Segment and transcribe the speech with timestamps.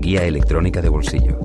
[0.00, 1.38] guía electrónica de bolsillo.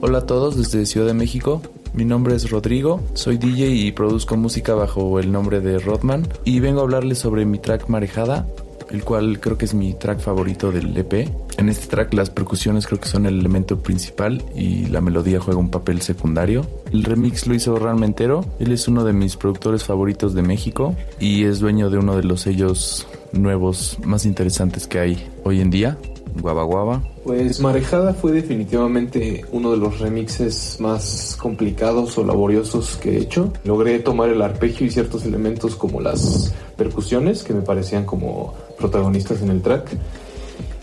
[0.00, 1.60] Hola a todos desde Ciudad de México.
[1.92, 6.60] Mi nombre es Rodrigo, soy DJ y produzco música bajo el nombre de Rodman y
[6.60, 8.46] vengo a hablarles sobre mi track Marejada,
[8.90, 11.28] el cual creo que es mi track favorito del EP.
[11.58, 15.58] En este track las percusiones creo que son el elemento principal y la melodía juega
[15.58, 16.64] un papel secundario.
[16.92, 21.44] El remix lo hizo Ramentero, él es uno de mis productores favoritos de México y
[21.44, 25.98] es dueño de uno de los sellos nuevos más interesantes que hay hoy en día,
[26.40, 27.02] Guava Guava.
[27.24, 33.52] Pues Marejada fue definitivamente uno de los remixes más complicados o laboriosos que he hecho.
[33.64, 39.42] Logré tomar el arpegio y ciertos elementos como las percusiones que me parecían como protagonistas
[39.42, 39.96] en el track.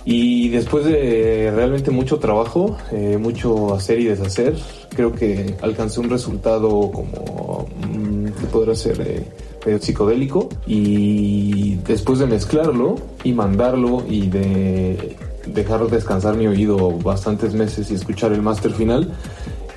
[0.06, 4.56] Y después de realmente mucho trabajo, eh, mucho hacer y deshacer,
[4.96, 7.68] creo que alcancé un resultado como
[8.46, 9.26] podrá ser eh,
[9.66, 10.50] medio psicodélico.
[10.66, 15.16] Y después de mezclarlo y mandarlo y de
[15.48, 19.12] dejar descansar mi oído bastantes meses y escuchar el máster final,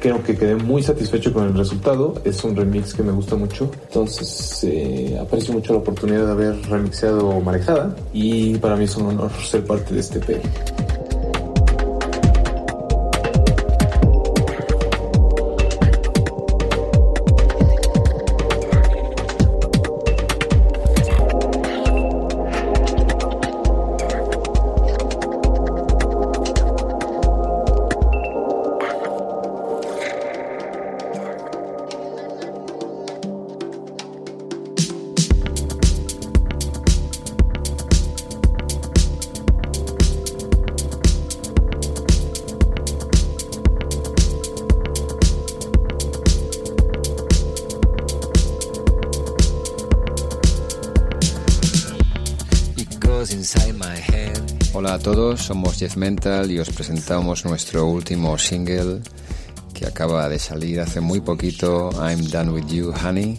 [0.01, 2.15] creo que quedé muy satisfecho con el resultado.
[2.25, 3.71] Es un remix que me gusta mucho.
[3.89, 9.07] Entonces eh, aprecio mucho la oportunidad de haber remixeado Marejada y para mí es un
[9.07, 10.41] honor ser parte de este EP.
[54.73, 59.03] Hola a todos, somos Jeff Mental y os presentamos nuestro último single
[59.75, 63.39] que acaba de salir hace muy poquito, I'm Done With You, Honey.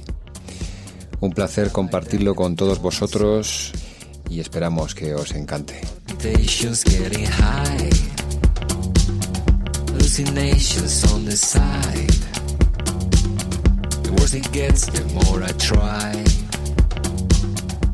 [1.20, 3.72] Un placer compartirlo con todos vosotros
[4.30, 5.82] y esperamos que os encante.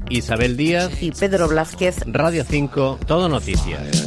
[0.10, 1.98] Isabel Díaz y Pedro Blázquez.
[2.06, 4.07] Radio 5, Todo Noticias.